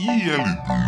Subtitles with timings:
[0.00, 0.80] ILD.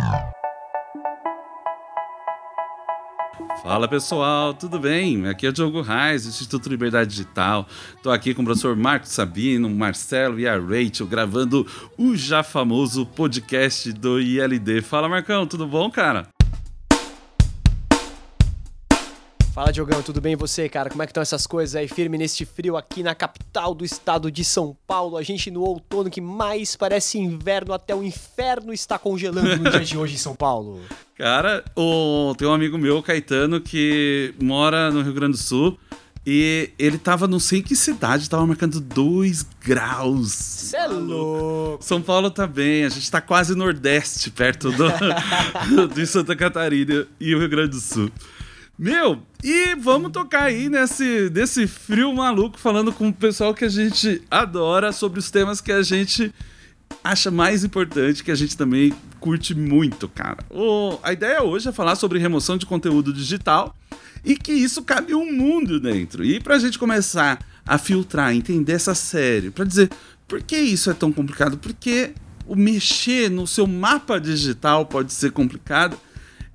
[3.61, 5.27] Fala pessoal, tudo bem?
[5.27, 7.67] Aqui é o Diogo Reis, Instituto Liberdade Digital.
[7.95, 13.05] Estou aqui com o professor Marcos Sabino, Marcelo e a Rachel gravando o já famoso
[13.05, 14.81] podcast do ILD.
[14.81, 16.27] Fala Marcão, tudo bom, cara?
[19.53, 20.89] Fala, Diogão, tudo bem e você, cara?
[20.89, 24.31] Como é que estão essas coisas aí, firme neste frio aqui na capital do estado
[24.31, 25.15] de São Paulo?
[25.15, 29.81] A gente no outono que mais parece inverno, até o inferno está congelando no dia
[29.81, 30.81] de hoje em São Paulo.
[31.15, 32.33] Cara, o...
[32.35, 35.77] tem um amigo meu, Caetano, que mora no Rio Grande do Sul.
[36.25, 40.31] E ele tava não sei que cidade, tava marcando 2 graus.
[40.31, 41.83] Cê é louco.
[41.83, 44.87] São Paulo tá bem, a gente tá quase nordeste, perto do,
[45.93, 48.09] de Santa Catarina e o Rio Grande do Sul.
[48.77, 53.69] Meu, e vamos tocar aí nesse, nesse frio maluco, falando com o pessoal que a
[53.69, 56.33] gente adora sobre os temas que a gente
[57.03, 60.43] acha mais importante, que a gente também curte muito, cara.
[60.49, 63.75] O, a ideia hoje é falar sobre remoção de conteúdo digital
[64.25, 66.25] e que isso cabe um mundo dentro.
[66.25, 69.91] E pra gente começar a filtrar, entender essa série, para dizer
[70.27, 72.13] por que isso é tão complicado, porque
[72.47, 75.95] o mexer no seu mapa digital pode ser complicado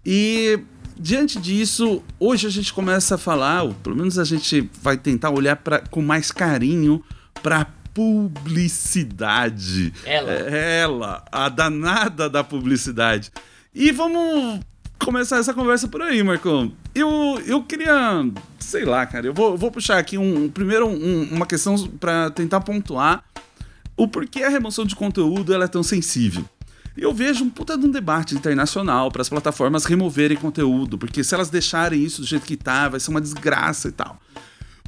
[0.05, 0.59] e
[0.99, 5.31] diante disso, hoje a gente começa a falar, ou pelo menos a gente vai tentar
[5.31, 7.03] olhar pra, com mais carinho
[7.43, 9.93] para publicidade.
[10.05, 10.33] Ela.
[10.33, 13.33] Ela, a danada da publicidade.
[13.75, 14.61] E vamos
[14.99, 16.73] começar essa conversa por aí, Marcão.
[16.95, 18.25] Eu, eu queria,
[18.59, 22.61] sei lá, cara, eu vou, vou puxar aqui um, primeiro um, uma questão para tentar
[22.61, 23.25] pontuar
[23.97, 26.45] o porquê a remoção de conteúdo ela é tão sensível.
[27.01, 31.33] Eu vejo um puta de um debate internacional para as plataformas removerem conteúdo, porque se
[31.33, 34.21] elas deixarem isso do jeito que tá, vai ser uma desgraça e tal.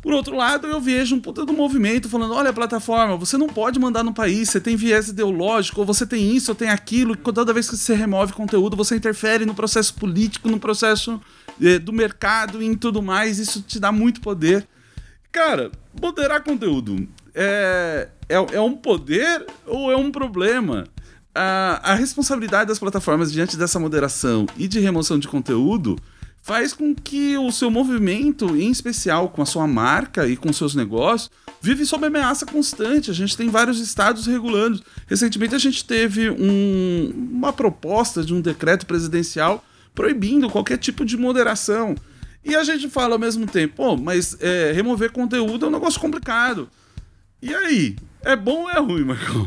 [0.02, 3.78] Por outro lado, eu vejo um puta do movimento falando: olha, plataforma, você não pode
[3.78, 7.17] mandar no país, você tem viés ideológico, ou você tem isso, ou tem aquilo, e
[7.17, 11.20] toda vez que você remove conteúdo, você interfere no processo político, no processo
[11.62, 14.67] eh, do mercado e em tudo mais, isso te dá muito poder.
[15.30, 15.70] Cara,
[16.01, 20.89] moderar conteúdo é, é, é um poder ou é um problema?
[21.35, 25.96] A, a responsabilidade das plataformas diante dessa moderação e de remoção de conteúdo
[26.42, 30.74] faz com que o seu movimento, em especial com a sua marca e com seus
[30.74, 31.30] negócios,
[31.61, 33.11] vive sob ameaça constante.
[33.11, 34.83] A gente tem vários estados regulando.
[35.07, 39.64] Recentemente a gente teve um, uma proposta de um decreto presidencial
[39.95, 41.95] proibindo qualquer tipo de moderação.
[42.42, 46.01] E a gente fala ao mesmo tempo, pô, mas é, remover conteúdo é um negócio
[46.01, 46.70] complicado.
[47.42, 47.96] E aí?
[48.23, 49.46] É bom ou é ruim, Marcão?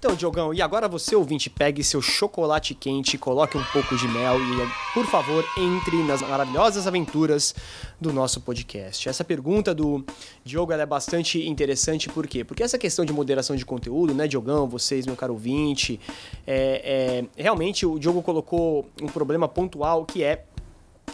[0.00, 4.40] Então, Diogão, e agora você, ouvinte, pegue seu chocolate quente, coloque um pouco de mel
[4.40, 7.54] e, por favor, entre nas maravilhosas aventuras
[8.00, 9.10] do nosso podcast.
[9.10, 10.02] Essa pergunta do
[10.42, 12.42] Diogo é bastante interessante, por quê?
[12.42, 16.00] Porque essa questão de moderação de conteúdo, né, Diogão, vocês, meu caro ouvinte,
[16.46, 20.46] é, é, realmente o Diogo colocou um problema pontual que é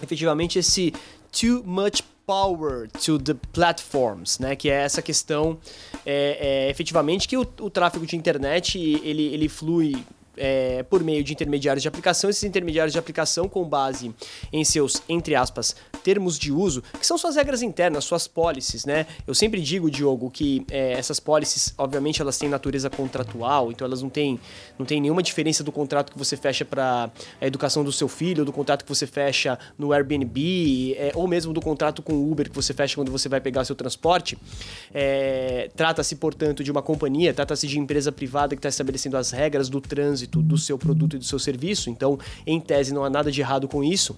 [0.01, 0.93] efetivamente esse
[1.33, 4.57] too much power to the platforms, né?
[4.57, 5.59] Que é essa questão,
[6.05, 10.05] é, é efetivamente, que o, o tráfego de internet ele, ele flui
[10.37, 14.15] é, por meio de intermediários de aplicação, esses intermediários de aplicação com base
[14.53, 19.07] em seus, entre aspas, termos de uso, que são suas regras internas, suas policies, né?
[19.27, 24.03] Eu sempre digo, Diogo, que é, essas policies, obviamente, elas têm natureza contratual, então elas
[24.03, 24.39] não têm,
[24.79, 27.11] não têm nenhuma diferença do contrato que você fecha para
[27.41, 31.53] a educação do seu filho, do contrato que você fecha no Airbnb, é, ou mesmo
[31.53, 34.39] do contrato com o Uber que você fecha quando você vai pegar seu transporte.
[34.93, 39.69] É, trata-se, portanto, de uma companhia, trata-se de empresa privada que está estabelecendo as regras
[39.69, 43.11] do trânsito trânsito do seu produto e do seu serviço, então, em tese, não há
[43.11, 44.17] nada de errado com isso.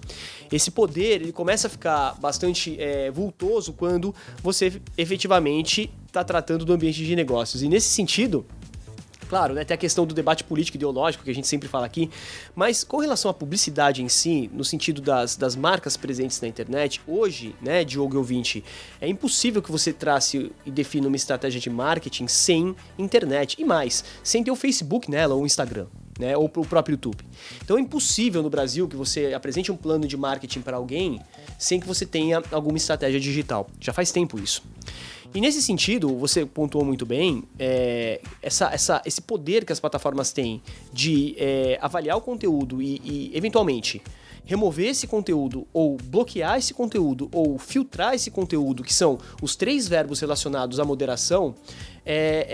[0.51, 6.73] Esse poder ele começa a ficar bastante é, vultoso quando você efetivamente está tratando do
[6.73, 7.61] ambiente de negócios.
[7.63, 8.45] E nesse sentido,
[9.29, 12.09] Claro, né, tem a questão do debate político ideológico que a gente sempre fala aqui,
[12.55, 16.99] mas com relação à publicidade em si, no sentido das, das marcas presentes na internet,
[17.05, 18.63] hoje, né, Diogo e ouvinte,
[18.99, 24.03] é impossível que você trace e defina uma estratégia de marketing sem internet e mais,
[24.23, 25.85] sem ter o Facebook nela ou o Instagram.
[26.19, 27.23] Né, ou o próprio YouTube.
[27.63, 31.21] Então é impossível no Brasil que você apresente um plano de marketing para alguém
[31.57, 33.69] sem que você tenha alguma estratégia digital.
[33.79, 34.61] Já faz tempo isso.
[35.33, 40.31] E nesse sentido, você pontuou muito bem, é, essa, essa, esse poder que as plataformas
[40.31, 40.61] têm
[40.91, 44.01] de é, avaliar o conteúdo e, e, eventualmente,
[44.43, 49.87] remover esse conteúdo, ou bloquear esse conteúdo, ou filtrar esse conteúdo, que são os três
[49.87, 51.53] verbos relacionados à moderação,
[52.03, 52.47] é,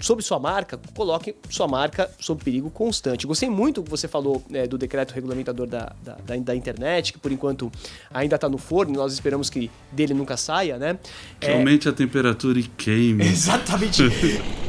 [0.00, 3.26] sobre sua marca, coloque sua marca sob perigo constante.
[3.26, 7.18] Gostei muito que você falou é, do decreto regulamentador da, da, da, da, internet, que
[7.18, 7.70] por enquanto
[8.12, 10.98] ainda está no forno, nós esperamos que dele nunca saia, né?
[11.40, 11.54] Que é...
[11.54, 13.26] aumente a temperatura e queime.
[13.26, 14.02] Exatamente.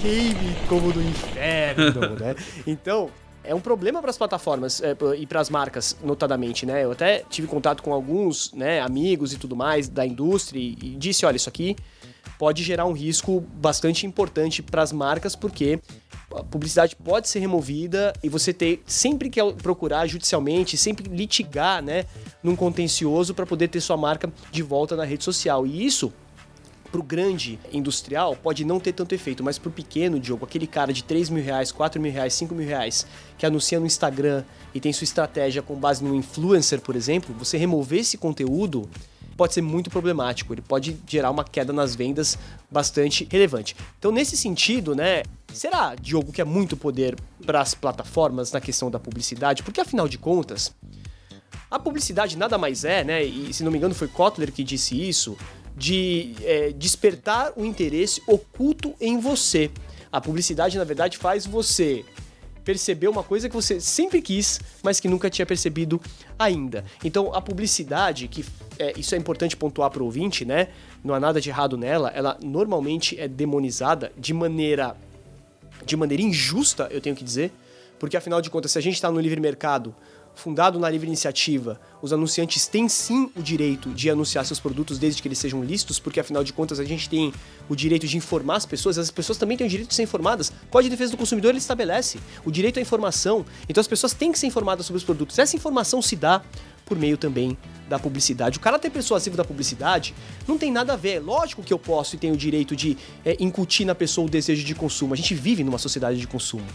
[0.00, 2.34] queime como no inferno, né?
[2.66, 3.10] Então,
[3.44, 6.84] é um problema para as plataformas é, e para as marcas, notadamente, né?
[6.84, 11.24] Eu até tive contato com alguns né, amigos e tudo mais da indústria e disse,
[11.24, 11.76] olha, isso aqui
[12.38, 15.80] pode gerar um risco bastante importante para as marcas, porque
[16.34, 22.04] a publicidade pode ser removida e você ter sempre que procurar judicialmente, sempre litigar, né,
[22.42, 25.66] num contencioso para poder ter sua marca de volta na rede social.
[25.66, 26.12] E isso
[26.90, 31.04] pro grande industrial pode não ter tanto efeito, mas pro pequeno Diogo, aquele cara de
[31.04, 33.06] 3 mil reais, 4 mil reais, 5 mil reais,
[33.36, 34.44] que anuncia no Instagram
[34.74, 38.88] e tem sua estratégia com base no influencer, por exemplo, você remover esse conteúdo
[39.38, 40.52] pode ser muito problemático.
[40.52, 42.36] Ele pode gerar uma queda nas vendas
[42.68, 43.76] bastante relevante.
[43.96, 45.22] Então, nesse sentido, né,
[45.54, 49.62] será, Diogo, que é muito poder para as plataformas na questão da publicidade?
[49.62, 50.74] Porque, afinal de contas,
[51.70, 55.00] a publicidade nada mais é, né, e se não me engano foi Kotler que disse
[55.08, 55.38] isso,
[55.78, 59.70] de é, despertar o interesse oculto em você.
[60.10, 62.04] A publicidade, na verdade, faz você
[62.64, 66.00] perceber uma coisa que você sempre quis, mas que nunca tinha percebido
[66.38, 66.84] ainda.
[67.02, 68.44] Então, a publicidade, que
[68.78, 70.68] é, isso é importante pontuar para o ouvinte, né?
[71.02, 74.96] Não há nada de errado nela, ela normalmente é demonizada de maneira
[75.86, 77.50] de maneira injusta, eu tenho que dizer,
[77.98, 79.94] porque afinal de contas, se a gente está no livre mercado,
[80.38, 85.20] fundado na livre iniciativa, os anunciantes têm sim o direito de anunciar seus produtos desde
[85.20, 87.32] que eles sejam listos, porque afinal de contas a gente tem
[87.68, 90.50] o direito de informar as pessoas, as pessoas também têm o direito de ser informadas.
[90.50, 94.14] O Código de Defesa do Consumidor ele estabelece o direito à informação, então as pessoas
[94.14, 95.38] têm que ser informadas sobre os produtos.
[95.40, 96.40] Essa informação se dá
[96.86, 97.58] por meio também
[97.88, 98.58] da publicidade.
[98.58, 100.14] O caráter persuasivo da publicidade
[100.46, 101.18] não tem nada a ver.
[101.18, 104.64] Lógico que eu posso e tenho o direito de é, incutir na pessoa o desejo
[104.64, 105.12] de consumo.
[105.12, 106.66] A gente vive numa sociedade de consumo.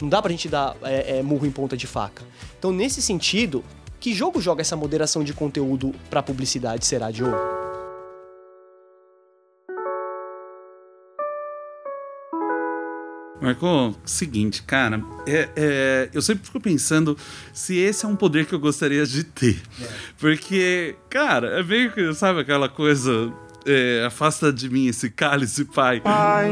[0.00, 2.24] Não dá pra gente dar é, é, murro em ponta de faca.
[2.58, 3.64] Então, nesse sentido,
[3.98, 7.36] que jogo joga essa moderação de conteúdo pra publicidade, será, Diogo?
[13.40, 17.16] Marco, seguinte, cara, é, é, eu sempre fico pensando
[17.54, 19.62] se esse é um poder que eu gostaria de ter.
[19.80, 19.88] É.
[20.18, 23.32] Porque, cara, é meio que, sabe, aquela coisa.
[23.66, 26.00] É, afasta de mim esse cálice, pai.
[26.00, 26.50] Pai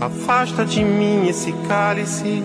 [0.00, 2.42] Afasta de mim esse cálice.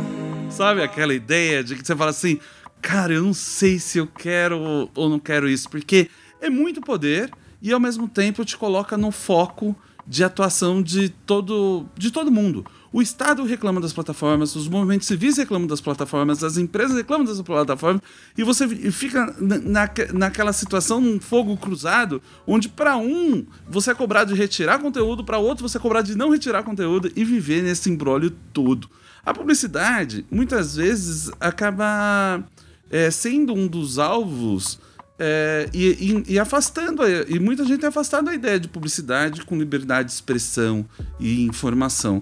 [0.49, 2.39] Sabe aquela ideia de que você fala assim,
[2.81, 6.09] cara, eu não sei se eu quero ou não quero isso, porque
[6.39, 7.29] é muito poder
[7.61, 9.75] e ao mesmo tempo te coloca no foco
[10.07, 12.65] de atuação de todo, de todo mundo.
[12.93, 17.41] O Estado reclama das plataformas, os movimentos civis reclamam das plataformas, as empresas reclamam das
[17.41, 18.01] plataformas,
[18.37, 24.33] e você fica na, naquela situação, num fogo cruzado, onde para um você é cobrado
[24.33, 27.89] de retirar conteúdo, para outro você é cobrado de não retirar conteúdo e viver nesse
[27.89, 28.89] embrólio todo.
[29.25, 32.43] A publicidade, muitas vezes, acaba
[32.89, 34.79] é, sendo um dos alvos
[35.17, 39.57] é, e, e, e, afastando, e muita gente é afastado da ideia de publicidade com
[39.57, 40.85] liberdade de expressão
[41.19, 42.21] e informação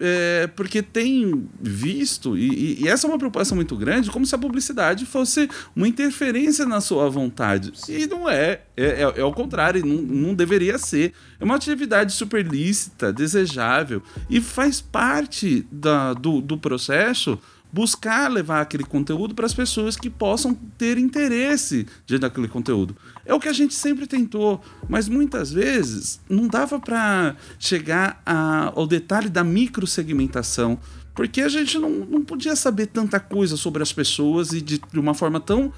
[0.00, 4.38] é, porque tem visto, e, e, essa é uma preocupação muito grande, como se a
[4.38, 7.72] publicidade fosse uma interferência na sua vontade.
[7.88, 11.12] E não é, é, é, é ao contrário, não, não deveria ser.
[11.40, 17.38] É uma atividade super lícita, desejável, e faz parte da, do, do processo
[17.72, 22.96] buscar levar aquele conteúdo para as pessoas que possam ter interesse diante daquele conteúdo.
[23.28, 24.58] É o que a gente sempre tentou,
[24.88, 30.78] mas muitas vezes não dava para chegar a, ao detalhe da microsegmentação,
[31.14, 34.98] porque a gente não, não podia saber tanta coisa sobre as pessoas e de, de
[34.98, 35.70] uma forma tão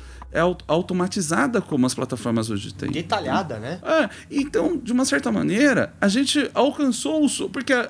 [0.69, 2.93] automatizada como as plataformas hoje têm.
[2.93, 3.81] Detalhada, né?
[3.83, 7.49] É, então, de uma certa maneira, a gente alcançou o.
[7.49, 7.81] Porque a,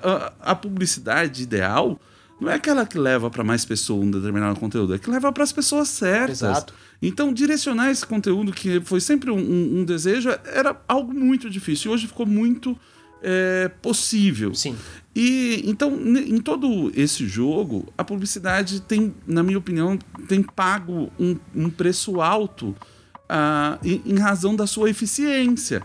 [0.41, 2.01] a, a publicidade ideal
[2.41, 5.45] não é aquela que leva para mais pessoas um determinado conteúdo, é que leva para
[5.45, 6.43] as pessoas certas.
[6.43, 6.75] Exato.
[7.03, 11.91] Então, direcionar esse conteúdo, que foi sempre um, um, desejo, era algo muito difícil.
[11.91, 12.77] E hoje ficou muito
[13.23, 14.55] é, possível.
[14.55, 14.77] Sim.
[15.15, 21.37] E então, em todo esse jogo, a publicidade tem, na minha opinião, tem pago um,
[21.55, 25.83] um preço alto uh, em, em razão da sua eficiência.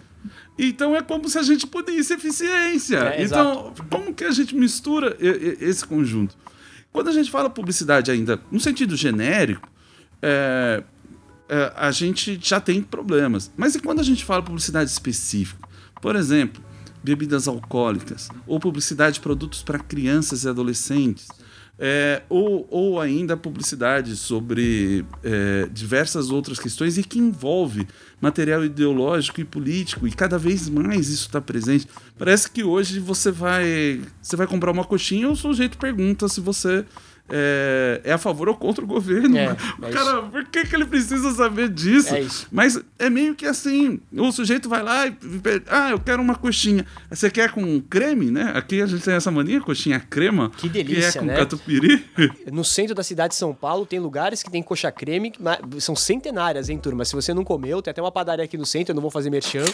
[0.57, 2.97] Então é como se a gente pudesse eficiência.
[2.97, 3.85] É, então, exato.
[3.89, 6.35] como que a gente mistura esse conjunto?
[6.91, 9.67] Quando a gente fala publicidade ainda no sentido genérico,
[10.21, 10.81] é,
[11.49, 13.51] é, a gente já tem problemas.
[13.57, 15.67] Mas e quando a gente fala publicidade específica?
[16.01, 16.63] Por exemplo,
[17.03, 21.27] bebidas alcoólicas ou publicidade de produtos para crianças e adolescentes
[21.77, 27.87] é, ou, ou ainda publicidade sobre é, diversas outras questões e que envolve
[28.21, 31.87] material ideológico e político, e cada vez mais isso está presente.
[32.17, 36.85] Parece que hoje você vai, você vai comprar uma coxinha o sujeito pergunta se você
[37.29, 39.37] é, é a favor ou contra o governo.
[39.37, 42.13] É, o é cara, por que, que ele precisa saber disso?
[42.15, 42.25] É.
[42.51, 46.35] Mas é meio que assim, o sujeito vai lá e pede, ah, eu quero uma
[46.35, 46.85] coxinha.
[47.09, 48.51] Você quer com creme, né?
[48.55, 50.51] Aqui a gente tem essa mania, coxinha crema.
[50.55, 51.35] Que delícia, que é com né?
[51.35, 52.05] catupiry.
[52.51, 55.33] No centro da cidade de São Paulo tem lugares que tem coxa creme,
[55.79, 57.03] são centenárias, hein, turma?
[57.03, 59.29] Se você não comeu, tem até uma padaria aqui no centro, eu não vou fazer
[59.29, 59.65] merchan,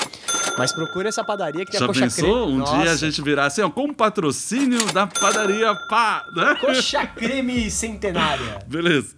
[0.58, 2.46] mas procura essa padaria que tem Já a coxa pensou?
[2.46, 2.62] creme.
[2.62, 6.56] Um dia a Nossa, gente virar assim, ó, com patrocínio da padaria pá, né?
[6.60, 8.60] Coxa creme centenária.
[8.68, 9.16] Beleza.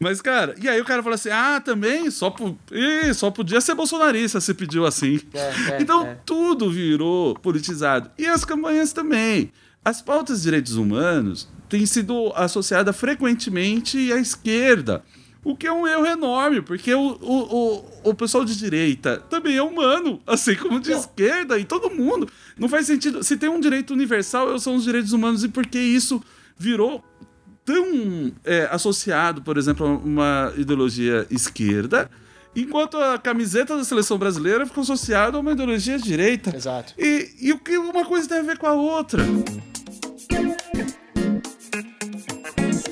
[0.00, 3.60] Mas, cara, e aí o cara fala assim: ah, também só, po- Ih, só podia
[3.60, 5.20] ser bolsonarista se pediu assim.
[5.32, 5.38] É,
[5.72, 6.18] é, então é.
[6.24, 8.10] tudo virou politizado.
[8.18, 9.52] E as campanhas também.
[9.84, 15.02] As pautas de direitos humanos têm sido associadas frequentemente à esquerda.
[15.44, 19.56] O que é um erro enorme, porque o, o, o, o pessoal de direita também
[19.58, 22.26] é humano, assim como de esquerda e todo mundo.
[22.56, 23.22] Não faz sentido.
[23.22, 26.22] Se tem um direito universal, são os direitos humanos, e por que isso
[26.56, 27.04] virou
[27.64, 32.10] tão é, associado, por exemplo, a uma ideologia esquerda,
[32.54, 36.54] enquanto a camiseta da seleção brasileira ficou associada a uma ideologia de direita.
[36.54, 36.94] Exato.
[36.98, 39.22] E, e o que uma coisa tem a ver com a outra?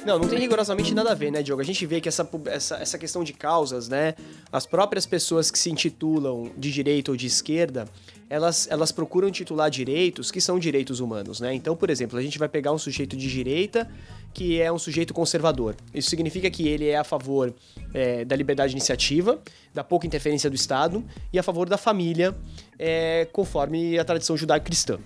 [0.04, 1.62] Não, não tem rigorosamente nada a ver, né, Diogo?
[1.62, 4.14] A gente vê que essa, essa, essa questão de causas, né?
[4.50, 7.86] As próprias pessoas que se intitulam de direita ou de esquerda,
[8.28, 11.54] elas, elas procuram titular direitos que são direitos humanos, né?
[11.54, 13.88] Então, por exemplo, a gente vai pegar um sujeito de direita
[14.34, 15.76] que é um sujeito conservador.
[15.94, 17.54] Isso significa que ele é a favor
[17.94, 19.40] é, da liberdade de iniciativa,
[19.72, 22.34] da pouca interferência do Estado e a favor da família,
[22.76, 24.98] é, conforme a tradição judaico-cristã.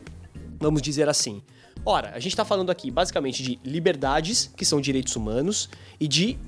[0.58, 1.42] Vamos dizer assim.
[1.84, 5.68] Ora, a gente está falando aqui basicamente de liberdades, que são direitos humanos,
[6.00, 6.38] e de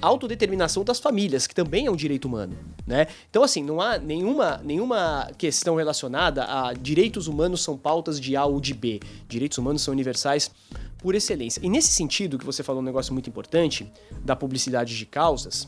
[0.00, 3.06] autodeterminação das famílias, que também é um direito humano, né?
[3.30, 8.44] Então, assim, não há nenhuma, nenhuma questão relacionada a direitos humanos são pautas de A
[8.44, 9.00] ou de B.
[9.28, 10.50] Direitos humanos são universais
[10.98, 11.60] por excelência.
[11.62, 13.90] E nesse sentido, que você falou um negócio muito importante,
[14.24, 15.66] da publicidade de causas,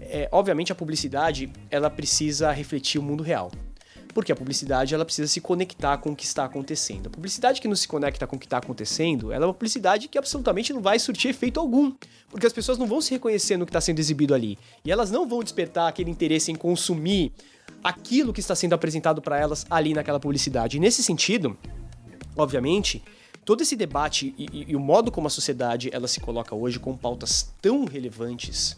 [0.00, 3.50] é, obviamente a publicidade, ela precisa refletir o mundo real.
[4.14, 7.06] Porque a publicidade ela precisa se conectar com o que está acontecendo.
[7.06, 10.08] A publicidade que não se conecta com o que está acontecendo, ela é uma publicidade
[10.08, 11.92] que absolutamente não vai surtir efeito algum.
[12.28, 14.58] Porque as pessoas não vão se reconhecer no que está sendo exibido ali.
[14.84, 17.32] E elas não vão despertar aquele interesse em consumir
[17.82, 20.76] aquilo que está sendo apresentado para elas ali naquela publicidade.
[20.76, 21.56] E nesse sentido,
[22.36, 23.02] obviamente,
[23.44, 26.78] todo esse debate e, e- e o modo como a sociedade ela se coloca hoje
[26.78, 28.76] com pautas tão relevantes,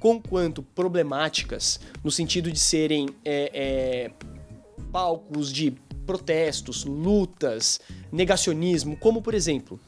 [0.00, 4.10] com quanto problemáticas, no sentido de serem é, é,
[4.92, 5.72] palcos de
[6.06, 7.80] protestos, lutas,
[8.10, 9.78] negacionismo, como por exemplo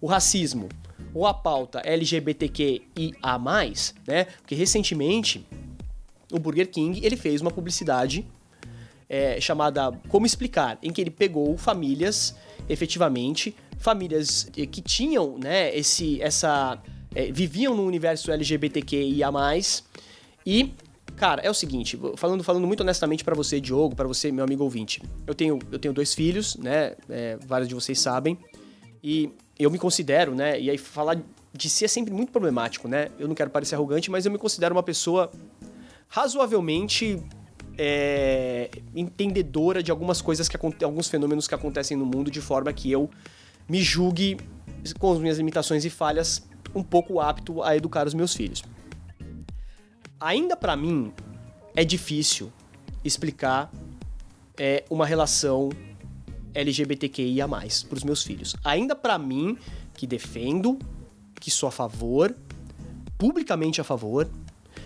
[0.00, 0.68] o racismo
[1.12, 3.38] ou a pauta LGBTQIA+,
[4.06, 4.24] né?
[4.24, 5.46] Porque recentemente
[6.32, 8.26] o Burger King ele fez uma publicidade
[9.08, 12.36] é, chamada Como Explicar, em que ele pegou famílias,
[12.68, 16.80] efetivamente, famílias eh, que tinham, né, esse, essa,
[17.14, 19.32] eh, viviam no universo LGBTQIA+,
[20.46, 20.72] e,
[21.20, 24.64] cara, é o seguinte, falando, falando muito honestamente pra você, Diogo, pra você, meu amigo
[24.64, 28.38] ouvinte, eu tenho, eu tenho dois filhos, né, é, vários de vocês sabem,
[29.04, 31.20] e eu me considero, né, e aí falar
[31.52, 34.38] de si é sempre muito problemático, né, eu não quero parecer arrogante, mas eu me
[34.38, 35.30] considero uma pessoa
[36.08, 37.22] razoavelmente
[37.76, 42.90] é, entendedora de algumas coisas que alguns fenômenos que acontecem no mundo de forma que
[42.90, 43.10] eu
[43.68, 44.38] me julgue
[44.98, 48.62] com as minhas limitações e falhas um pouco apto a educar os meus filhos.
[50.20, 51.12] Ainda pra mim
[51.74, 52.52] é difícil
[53.02, 53.72] explicar
[54.58, 55.70] é, uma relação
[56.54, 58.54] LGBTQIA+ para os meus filhos.
[58.62, 59.56] Ainda pra mim
[59.94, 60.78] que defendo,
[61.40, 62.36] que sou a favor,
[63.16, 64.28] publicamente a favor,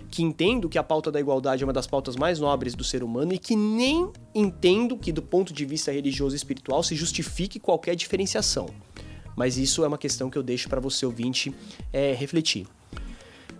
[0.08, 3.02] que entendo que a pauta da igualdade é uma das pautas mais nobres do ser
[3.02, 7.58] humano e que nem entendo que, do ponto de vista religioso e espiritual, se justifique
[7.58, 8.68] qualquer diferenciação.
[9.36, 11.52] Mas isso é uma questão que eu deixo para você ouvinte
[11.92, 12.68] é, refletir.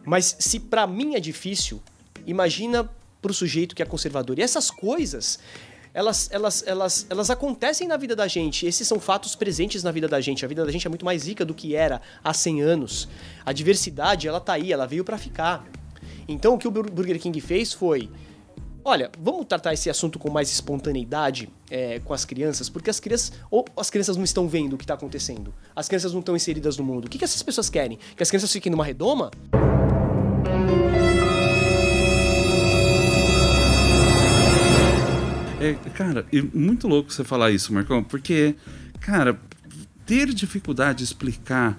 [0.04, 1.82] Mas se para mim é difícil,
[2.26, 2.88] imagina
[3.20, 4.38] para o sujeito que é conservador.
[4.38, 5.38] E essas coisas,
[5.94, 8.66] elas, elas, elas, elas acontecem na vida da gente.
[8.66, 10.44] Esses são fatos presentes na vida da gente.
[10.44, 13.08] A vida da gente é muito mais rica do que era há 100 anos.
[13.46, 15.64] A diversidade, ela tá aí, ela veio para ficar.
[16.28, 18.10] Então o que o Bur- Burger King fez foi
[18.86, 23.32] Olha, vamos tratar esse assunto com mais espontaneidade é, com as crianças, porque as crianças.
[23.50, 25.54] Ou as crianças não estão vendo o que está acontecendo.
[25.74, 27.06] As crianças não estão inseridas no mundo.
[27.06, 27.98] O que, que essas pessoas querem?
[28.14, 29.30] Que as crianças fiquem numa redoma?
[35.64, 38.54] É, cara, e muito louco você falar isso, Marcão, porque,
[39.00, 39.38] cara,
[40.04, 41.74] ter dificuldade de explicar,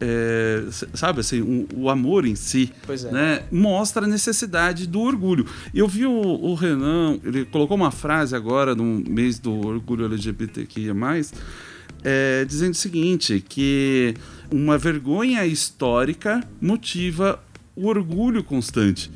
[0.00, 3.12] é, sabe assim, o, o amor em si, é.
[3.12, 5.46] né, mostra a necessidade do orgulho.
[5.72, 10.94] Eu vi o, o Renan, ele colocou uma frase agora no mês do orgulho LGBTQIA+,
[12.02, 14.14] é, dizendo o seguinte: que
[14.50, 17.40] uma vergonha histórica motiva
[17.76, 19.10] o orgulho constante.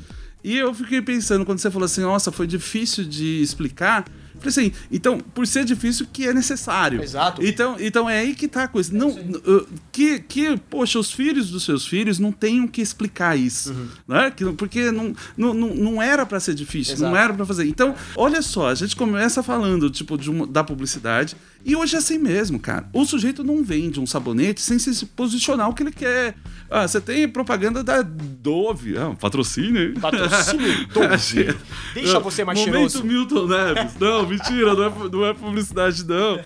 [0.45, 4.05] E eu fiquei pensando, quando você falou assim, nossa, foi difícil de explicar.
[4.49, 7.01] Assim, então, por ser difícil, que é necessário.
[7.01, 7.43] Exato.
[7.45, 8.95] Então, então é aí que tá a coisa.
[8.95, 13.75] Não, uh, que, que, poxa, os filhos dos seus filhos não tenham que explicar isso.
[14.07, 14.31] Né?
[14.31, 17.23] Que, porque não, não, não, não era para ser difícil, não Exato.
[17.23, 17.67] era para fazer.
[17.67, 22.17] Então, olha só, a gente começa falando, tipo, uma- da publicidade, e hoje é assim
[22.17, 22.87] mesmo, cara.
[22.93, 26.35] O sujeito não vende um sabonete sem se posicionar o que ele quer.
[26.69, 28.97] Ah, você tem propaganda da Dove.
[28.97, 29.93] Ah, patrocínio, hein?
[29.99, 31.55] Patrocínio Dove.
[31.93, 33.03] Deixa você mais Momento cheiroso.
[33.03, 33.93] Milton Neves.
[33.99, 36.39] Não, mentira, não é, não é publicidade, não.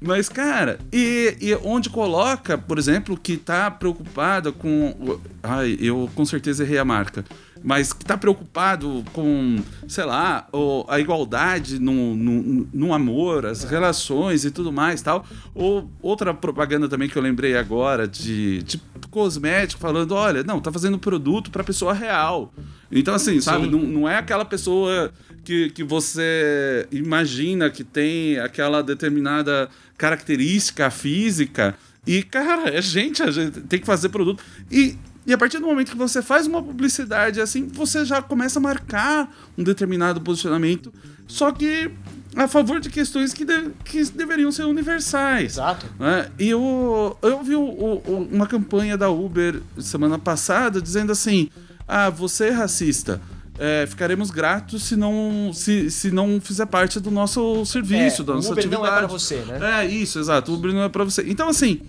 [0.00, 5.18] Mas, cara, e, e onde coloca, por exemplo, que tá preocupada com.
[5.42, 7.24] Ai, eu com certeza errei a marca.
[7.64, 10.46] Mas que tá preocupado com, sei lá,
[10.88, 15.24] a igualdade no, no, no amor, as relações e tudo mais tal.
[15.54, 20.70] Ou outra propaganda também que eu lembrei agora de, de cosmético falando: olha, não, tá
[20.70, 22.52] fazendo produto pra pessoa real.
[22.92, 25.10] Então, assim, sabe, não, não é aquela pessoa
[25.46, 31.74] que, que você imagina que tem aquela determinada característica física.
[32.04, 34.42] E, cara, é gente, a gente tem que fazer produto.
[34.70, 38.58] E, e a partir do momento que você faz uma publicidade assim, você já começa
[38.58, 40.92] a marcar um determinado posicionamento,
[41.28, 41.90] só que
[42.34, 45.52] a favor de questões que, de- que deveriam ser universais.
[45.54, 45.86] Exato.
[45.98, 46.28] né?
[46.38, 51.48] E eu, eu vi o- o- uma campanha da Uber semana passada dizendo assim:
[51.88, 53.20] ah, você é racista.
[53.58, 58.32] É, ficaremos gratos se não, se, se não fizer parte do nosso serviço, É, da
[58.32, 58.98] o nossa Uber não é atividade.
[58.98, 59.82] pra você, né?
[59.82, 60.52] É, isso, exato.
[60.52, 61.24] O Uber não é pra você.
[61.26, 61.80] Então, assim,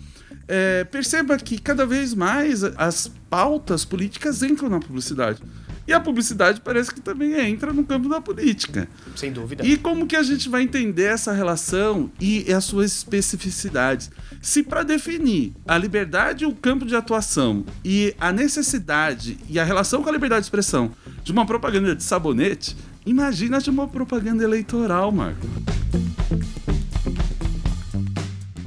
[0.48, 5.40] é, perceba que cada vez mais as pautas políticas entram na publicidade.
[5.88, 8.90] E a publicidade parece que também entra no campo da política.
[9.16, 9.66] Sem dúvida.
[9.66, 14.12] E como que a gente vai entender essa relação e as suas especificidades?
[14.42, 20.04] Se para definir a liberdade, o campo de atuação e a necessidade e a relação
[20.04, 20.92] com a liberdade de expressão
[21.24, 22.76] de uma propaganda de sabonete,
[23.06, 25.48] imagina de uma propaganda eleitoral, Marco.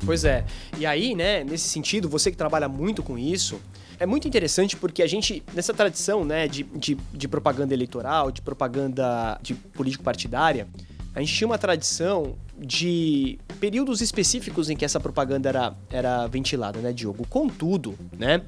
[0.06, 0.44] Pois é.
[0.78, 3.60] E aí, né, nesse sentido, você que trabalha muito com isso,
[4.00, 8.40] é muito interessante porque a gente, nessa tradição, né, de, de, de propaganda eleitoral, de
[8.40, 10.66] propaganda de político partidária,
[11.14, 16.80] a gente tinha uma tradição de períodos específicos em que essa propaganda era, era ventilada,
[16.80, 17.26] né, Diogo?
[17.28, 18.42] Contudo, né,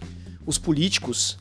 [0.47, 1.39] os políticos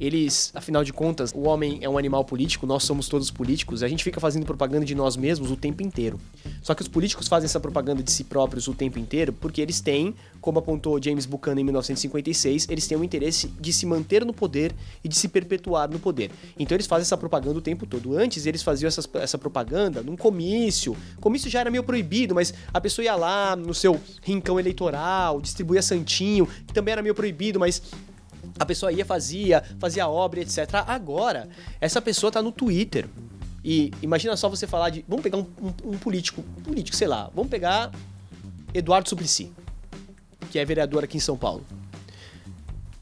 [0.00, 3.88] eles, afinal de contas, o homem é um animal político, nós somos todos políticos, a
[3.88, 6.20] gente fica fazendo propaganda de nós mesmos o tempo inteiro.
[6.62, 9.80] Só que os políticos fazem essa propaganda de si próprios o tempo inteiro porque eles
[9.80, 14.32] têm, como apontou James Buchanan em 1956, eles têm o interesse de se manter no
[14.32, 16.30] poder e de se perpetuar no poder.
[16.58, 18.16] Então eles fazem essa propaganda o tempo todo.
[18.16, 20.96] Antes eles faziam essa propaganda num comício.
[21.20, 25.82] Comício já era meio proibido, mas a pessoa ia lá no seu rincão eleitoral, distribuía
[25.82, 27.82] santinho, que também era meio proibido, mas
[28.58, 30.58] a pessoa ia, fazia, fazia obra, etc.
[30.86, 31.48] Agora,
[31.80, 33.06] essa pessoa tá no Twitter.
[33.64, 35.04] E imagina só você falar de.
[35.08, 37.90] Vamos pegar um, um- um político, político, sei lá, vamos pegar
[38.74, 39.50] Eduardo Suplicy,
[40.50, 41.64] que é vereador aqui em São Paulo.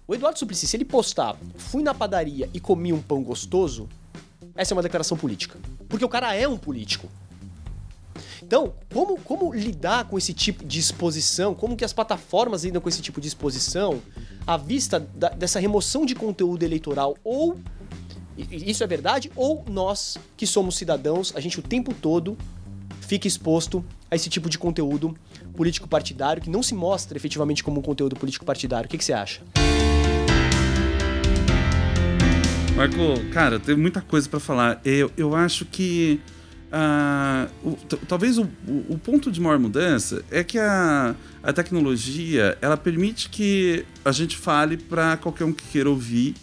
[0.07, 3.89] O Eduardo Suplicy, se ele postar, fui na padaria e comi um pão gostoso,
[4.55, 5.59] essa é uma declaração política.
[5.89, 7.09] Porque o cara é um político.
[8.45, 11.55] Então, como, como lidar com esse tipo de exposição?
[11.55, 14.03] Como que as plataformas lidam com esse tipo de exposição
[14.47, 17.17] à vista da- dessa remoção de conteúdo eleitoral?
[17.25, 17.59] Ou
[18.37, 19.31] isso é verdade?
[19.37, 22.37] Ou nós, que somos cidadãos, a gente o tempo todo
[23.01, 25.17] fica exposto a esse tipo de conteúdo
[25.55, 28.87] político partidário que não se mostra efetivamente como um conteúdo político partidário?
[28.87, 29.41] O que, que você acha?
[32.77, 32.97] Marco,
[33.33, 34.81] cara, tem muita coisa pra falar.
[34.85, 36.21] Eu, eu acho que
[36.73, 37.77] ah, o-
[38.09, 38.49] talvez o,
[38.89, 44.37] o- ponto de maior mudança é que a, a tecnologia ela permite que a gente
[44.37, 46.35] fale para qualquer um que queira ouvir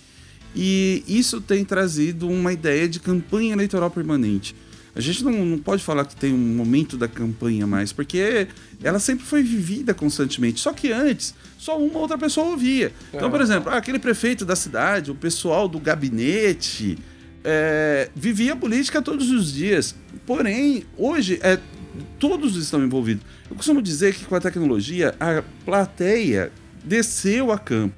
[0.55, 4.55] e isso tem trazido uma ideia de campanha eleitoral permanente.
[4.95, 8.47] A gente não, não pode falar que tem um momento da campanha mais, porque
[8.83, 10.59] ela sempre foi vivida constantemente.
[10.59, 12.91] Só que antes, só uma outra pessoa ouvia.
[13.13, 16.97] Então, por exemplo, ah, aquele prefeito da cidade, o pessoal do gabinete,
[17.51, 19.95] é, vivia política todos os dias.
[20.27, 21.57] Porém, hoje, é,
[22.19, 23.23] todos estão envolvidos.
[23.49, 26.51] Eu costumo dizer que com a tecnologia, a plateia
[26.83, 27.95] desceu a campo.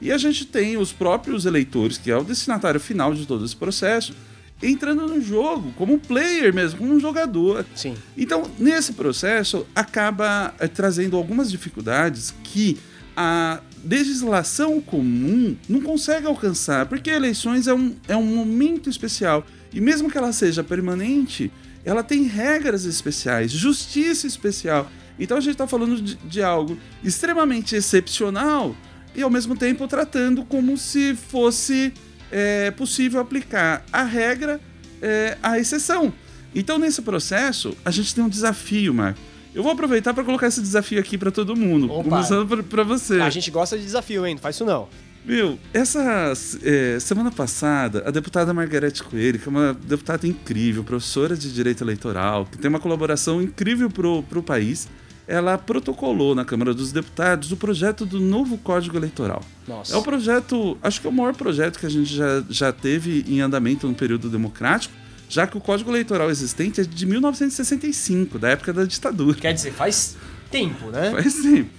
[0.00, 3.54] E a gente tem os próprios eleitores, que é o destinatário final de todo esse
[3.54, 4.14] processo,
[4.62, 7.66] entrando no jogo, como um player mesmo, como um jogador.
[7.74, 7.94] Sim.
[8.16, 12.78] Então, nesse processo, acaba eh, trazendo algumas dificuldades que
[13.16, 19.46] a legislação comum não consegue alcançar, porque eleições é um, é um momento especial.
[19.72, 21.52] E mesmo que ela seja permanente,
[21.84, 24.90] ela tem regras especiais, justiça especial.
[25.18, 28.74] Então a gente está falando de, de, algo extremamente excepcional
[29.14, 31.92] e ao mesmo tempo tratando como se fosse
[32.32, 34.60] é, possível aplicar a regra
[35.00, 36.12] é, à exceção.
[36.54, 39.20] Então nesse processo a gente tem um desafio, Marco.
[39.54, 42.10] Eu vou aproveitar para colocar esse desafio aqui para todo mundo, Opa.
[42.10, 43.20] começando para você.
[43.20, 44.34] A gente gosta de desafio, hein?
[44.34, 44.88] Não faz isso não.
[45.24, 51.34] Meu, essa é, semana passada, a deputada Margarete Coelho, que é uma deputada incrível, professora
[51.34, 54.86] de direito eleitoral, que tem uma colaboração incrível pro, pro país,
[55.26, 59.42] ela protocolou na Câmara dos Deputados o projeto do novo Código Eleitoral.
[59.66, 59.94] Nossa.
[59.94, 63.24] É o projeto, acho que é o maior projeto que a gente já, já teve
[63.26, 64.94] em andamento no período democrático,
[65.28, 69.38] já que o Código Eleitoral existente é de 1965, da época da ditadura.
[69.38, 70.16] Quer dizer, faz
[70.50, 71.10] tempo, né?
[71.10, 71.70] Faz tempo.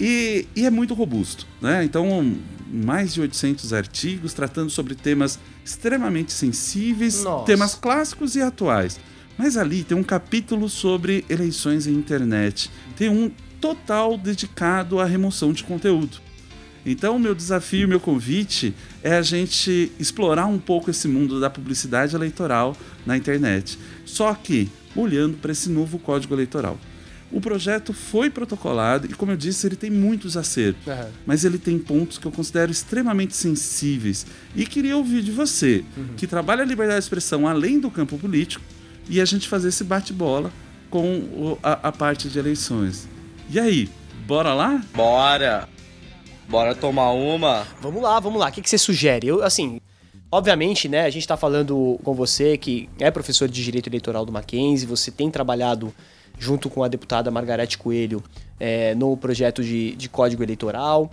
[0.00, 1.84] E, e é muito robusto, né?
[1.84, 2.36] Então,
[2.68, 7.46] mais de 800 artigos tratando sobre temas extremamente sensíveis, Nossa.
[7.46, 8.98] temas clássicos e atuais.
[9.38, 12.70] Mas ali tem um capítulo sobre eleições em internet.
[12.96, 16.18] Tem um total dedicado à remoção de conteúdo.
[16.86, 22.14] Então, meu desafio, meu convite é a gente explorar um pouco esse mundo da publicidade
[22.14, 23.78] eleitoral na internet.
[24.04, 26.78] Só que olhando para esse novo código eleitoral.
[27.32, 31.08] O projeto foi protocolado e, como eu disse, ele tem muitos acertos, Uhum.
[31.26, 34.24] mas ele tem pontos que eu considero extremamente sensíveis.
[34.54, 35.84] E queria ouvir de você,
[36.16, 38.62] que trabalha a liberdade de expressão além do campo político,
[39.08, 40.52] e a gente fazer esse bate-bola
[40.88, 43.08] com o- a, a parte de eleições.
[43.50, 43.88] E aí,
[44.28, 44.80] bora lá?
[44.94, 45.68] Bora!
[46.48, 47.66] Bora tomar uma?
[47.80, 48.48] Vamos lá, vamos lá.
[48.48, 49.26] O que, que você sugere?
[49.26, 49.80] Eu, assim,
[50.30, 54.32] obviamente, né, a gente tá falando com você que é professor de Direito Eleitoral do
[54.32, 55.92] Mackenzie, você tem trabalhado
[56.38, 58.22] junto com a deputada Margarete Coelho
[58.58, 61.10] é, no projeto de, de Código Eleitoral.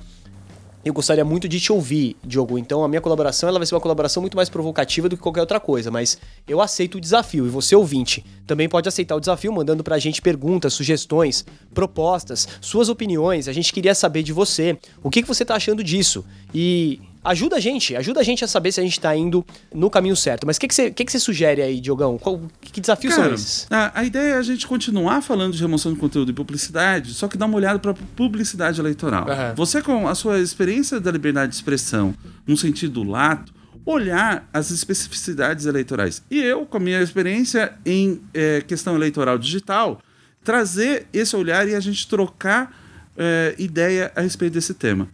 [0.83, 2.57] Eu gostaria muito de te ouvir, Diogo.
[2.57, 5.41] Então, a minha colaboração ela vai ser uma colaboração muito mais provocativa do que qualquer
[5.41, 6.17] outra coisa, mas
[6.47, 7.45] eu aceito o desafio.
[7.45, 12.89] E você, ouvinte, também pode aceitar o desafio mandando pra gente perguntas, sugestões, propostas, suas
[12.89, 13.47] opiniões.
[13.47, 14.77] A gente queria saber de você.
[15.03, 16.25] O que, que você tá achando disso?
[16.53, 19.89] E ajuda a gente, ajuda a gente a saber se a gente tá indo no
[19.89, 20.45] caminho certo.
[20.45, 22.17] Mas o que, que, você, que, que você sugere aí, Diogão?
[22.17, 23.67] Qual, que desafios são Cara, esses?
[23.69, 27.27] a, a ideia é a gente continuar falando de remoção de conteúdo e publicidade, só
[27.27, 29.29] que dar uma olhada para publicidade eleitoral.
[29.29, 29.53] Aham.
[29.55, 32.13] Você, com a sua experiência da liberdade de expressão,
[32.45, 33.53] num sentido lato,
[33.85, 36.21] olhar as especificidades eleitorais.
[36.29, 39.99] E eu, com a minha experiência em eh, questão eleitoral digital,
[40.43, 42.75] trazer esse olhar e a gente trocar
[43.17, 45.07] eh, ideia a respeito desse tema.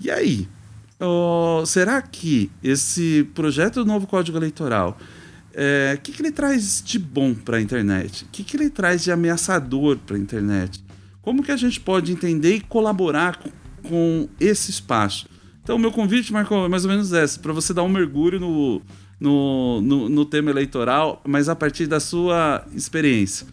[0.00, 0.48] E aí?
[1.02, 4.98] Ó, será que esse projeto do novo Código Eleitoral
[5.94, 8.24] o que, que ele traz de bom para a internet?
[8.24, 10.82] O que, que ele traz de ameaçador para a internet?
[11.20, 13.50] Como que a gente pode entender e colaborar com,
[13.88, 15.28] com esse espaço?
[15.62, 18.82] Então, meu convite, Marco, é mais ou menos esse, para você dar um mergulho no,
[19.20, 23.46] no, no, no tema eleitoral, mas a partir da sua experiência.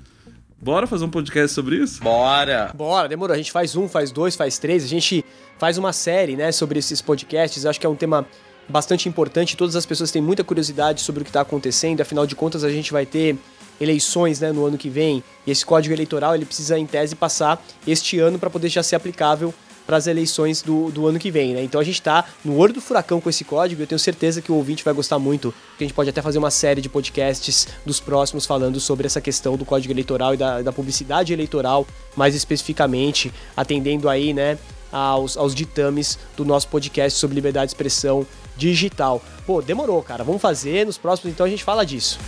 [0.62, 2.04] Bora fazer um podcast sobre isso?
[2.04, 2.72] Bora!
[2.76, 3.34] Bora, demorou.
[3.34, 4.84] A gente faz um, faz dois, faz três.
[4.84, 5.24] A gente
[5.58, 7.64] faz uma série, né, sobre esses podcasts.
[7.64, 8.26] Eu acho que é um tema
[8.68, 9.56] bastante importante.
[9.56, 12.02] Todas as pessoas têm muita curiosidade sobre o que está acontecendo.
[12.02, 13.38] Afinal de contas, a gente vai ter
[13.80, 15.24] eleições, né, no ano que vem.
[15.48, 18.98] E esse código eleitoral ele precisa, em tese, passar este ano para poder já ser
[18.98, 19.54] aplicável
[19.90, 21.64] para as eleições do, do ano que vem, né?
[21.64, 23.82] Então a gente está no olho do furacão com esse código.
[23.82, 25.52] Eu tenho certeza que o ouvinte vai gostar muito.
[25.80, 29.58] A gente pode até fazer uma série de podcasts dos próximos falando sobre essa questão
[29.58, 34.60] do código eleitoral e da, da publicidade eleitoral, mais especificamente, atendendo aí, né,
[34.92, 39.20] aos, aos ditames do nosso podcast sobre liberdade de expressão digital.
[39.44, 40.24] Pô, demorou, cara.
[40.24, 42.20] Vamos fazer nos próximos, então a gente fala disso.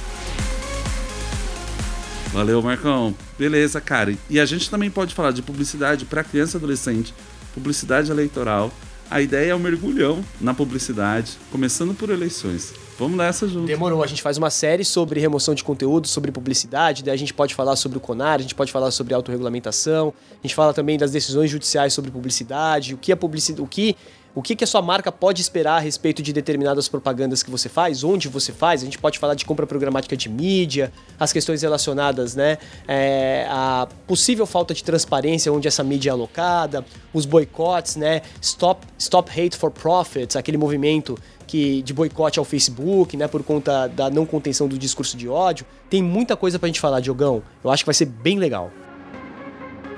[2.34, 3.14] Valeu, Marcão.
[3.38, 4.16] Beleza, cara.
[4.30, 7.14] E a gente também pode falar de publicidade para criança e adolescente,
[7.54, 8.72] publicidade eleitoral.
[9.10, 12.74] A ideia é um mergulhão na publicidade, começando por eleições.
[12.98, 13.66] Vamos nessa junto.
[13.66, 17.34] Demorou, a gente faz uma série sobre remoção de conteúdo, sobre publicidade, daí a gente
[17.34, 20.98] pode falar sobre o CONAR, a gente pode falar sobre autorregulamentação, a gente fala também
[20.98, 23.98] das decisões judiciais sobre publicidade, o que a publicidade, o que
[24.34, 27.68] o que, que a sua marca pode esperar a respeito de determinadas propagandas que você
[27.68, 28.82] faz, onde você faz.
[28.82, 33.88] A gente pode falar de compra programática de mídia, as questões relacionadas né, é, à
[34.08, 39.58] possível falta de transparência onde essa mídia é alocada, os boicotes, né, Stop, Stop Hate
[39.58, 44.68] for Profits, aquele movimento que, de boicote ao Facebook, né, por conta da não contenção
[44.68, 45.66] do discurso de ódio.
[45.90, 47.44] Tem muita coisa pra gente falar, Diogão.
[47.62, 48.72] Eu acho que vai ser bem legal.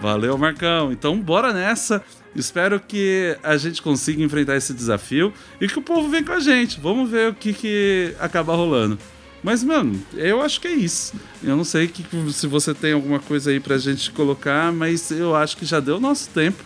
[0.01, 0.91] Valeu, Marcão.
[0.91, 2.03] Então, bora nessa.
[2.35, 6.39] Espero que a gente consiga enfrentar esse desafio e que o povo venha com a
[6.39, 6.79] gente.
[6.79, 8.97] Vamos ver o que, que acaba rolando.
[9.43, 11.13] Mas, mano, eu acho que é isso.
[11.43, 15.35] Eu não sei que, se você tem alguma coisa aí pra gente colocar, mas eu
[15.35, 16.63] acho que já deu nosso tempo.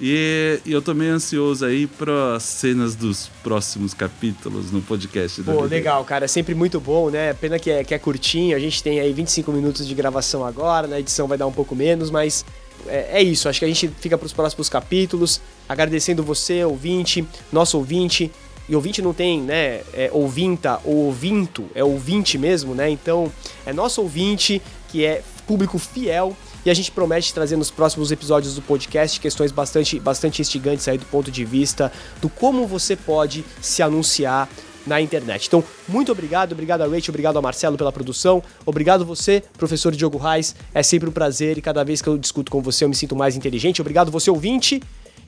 [0.00, 5.42] E, e eu tô meio ansioso aí para cenas dos próximos capítulos no podcast.
[5.42, 6.26] Pô, legal, cara.
[6.26, 7.32] É sempre muito bom, né?
[7.32, 8.56] Pena que é, que é curtinho.
[8.56, 10.86] A gente tem aí 25 minutos de gravação agora.
[10.86, 12.44] Na edição vai dar um pouco menos, mas
[12.86, 13.48] é, é isso.
[13.48, 15.40] Acho que a gente fica para os próximos capítulos.
[15.68, 18.30] Agradecendo você, ouvinte, nosso ouvinte.
[18.68, 19.80] E ouvinte não tem, né?
[19.94, 22.90] É ouvinta ou ouvinto, é ouvinte mesmo, né?
[22.90, 23.32] Então,
[23.64, 28.54] é nosso ouvinte que é público fiel e a gente promete trazer nos próximos episódios
[28.54, 33.42] do podcast questões bastante, bastante instigantes aí do ponto de vista do como você pode
[33.60, 34.48] se anunciar
[34.86, 35.46] na internet.
[35.46, 40.18] Então, muito obrigado, obrigado a Rachel, obrigado a Marcelo pela produção, obrigado você, professor Diogo
[40.18, 42.94] Reis, é sempre um prazer e cada vez que eu discuto com você eu me
[42.94, 43.80] sinto mais inteligente.
[43.80, 44.82] Obrigado você ouvinte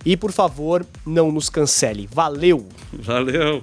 [0.04, 2.08] e por favor, não nos cancele.
[2.10, 2.66] Valeu.
[2.92, 3.62] Valeu.